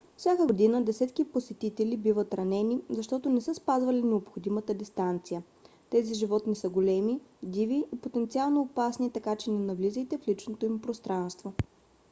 [0.17, 5.43] всяка година десетки посетители биват ранени защото не са спазвали необходимата дистанция.
[5.89, 10.81] тези животни са големи диви и потенциално опасни така че не навлизайте в личното им
[10.81, 11.53] пространство